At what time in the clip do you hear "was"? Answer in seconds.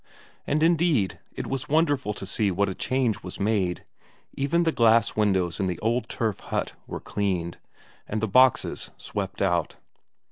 1.45-1.69, 3.21-3.39